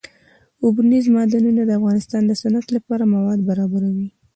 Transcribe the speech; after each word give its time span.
اوبزین 0.63 1.11
معدنونه 1.15 1.61
د 1.65 1.71
افغانستان 1.79 2.21
د 2.27 2.31
صنعت 2.41 2.67
لپاره 2.75 3.03
مواد 3.15 3.39
برابروي. 3.49 4.07